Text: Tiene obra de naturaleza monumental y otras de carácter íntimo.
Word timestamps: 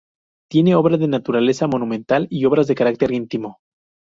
Tiene 0.49 0.73
obra 0.73 0.97
de 0.97 1.07
naturaleza 1.07 1.67
monumental 1.67 2.25
y 2.31 2.45
otras 2.45 2.65
de 2.65 2.73
carácter 2.73 3.11
íntimo. 3.11 3.59